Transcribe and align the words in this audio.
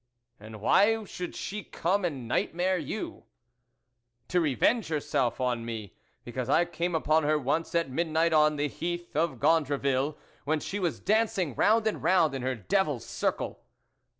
"And 0.39 0.61
why 0.61 1.03
should 1.03 1.35
she 1.35 1.63
come 1.63 2.03
and 2.05 2.27
night 2.27 2.55
mare 2.55 2.79
you?"" 2.79 3.25
To 4.29 4.41
revenge 4.41 4.87
herself 4.87 5.39
on 5.39 5.63
me, 5.63 5.93
because 6.25 6.49
I 6.49 6.65
came 6.65 6.95
upon 6.95 7.21
her 7.21 7.37
once 7.37 7.75
at 7.75 7.91
midnight 7.91 8.33
on 8.33 8.55
the 8.55 8.67
heath 8.67 9.15
of 9.15 9.37
Gondreville, 9.39 10.17
when 10.43 10.59
she 10.59 10.79
was 10.79 10.99
dancing 10.99 11.53
round 11.53 11.85
and 11.85 12.01
round 12.01 12.33
in 12.33 12.41
her 12.41 12.55
devil's 12.55 13.05
circle." 13.05 13.63